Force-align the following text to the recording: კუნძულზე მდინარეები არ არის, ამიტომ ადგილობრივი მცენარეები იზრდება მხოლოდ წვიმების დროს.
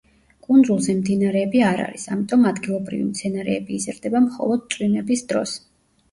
კუნძულზე 0.45 0.93
მდინარეები 0.99 1.59
არ 1.65 1.83
არის, 1.83 2.05
ამიტომ 2.15 2.47
ადგილობრივი 2.51 3.09
მცენარეები 3.09 3.77
იზრდება 3.81 4.23
მხოლოდ 4.23 4.63
წვიმების 4.77 5.23
დროს. 5.33 5.55